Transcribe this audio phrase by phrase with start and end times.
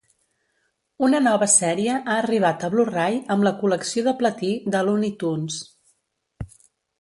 [1.07, 5.61] Una nova sèrie ha arribat a Blu-ray amb la col·lecció de platí de Looney Tunes.